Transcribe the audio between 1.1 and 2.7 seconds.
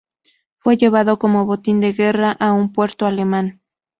como botín de guerra a